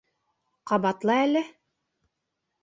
[0.71, 1.45] Ҡабатла әле?